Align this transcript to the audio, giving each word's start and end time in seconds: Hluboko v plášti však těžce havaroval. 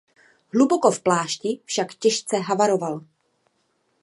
Hluboko 0.53 0.91
v 0.91 0.99
plášti 0.99 1.59
však 1.65 1.93
těžce 1.95 2.37
havaroval. 2.37 3.01